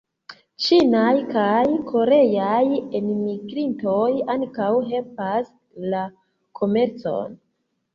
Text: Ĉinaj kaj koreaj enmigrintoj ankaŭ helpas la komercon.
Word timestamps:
Ĉinaj 0.67 1.11
kaj 1.35 1.65
koreaj 1.91 2.65
enmigrintoj 3.01 4.09
ankaŭ 4.39 4.73
helpas 4.91 5.57
la 5.95 6.07
komercon. 6.63 7.43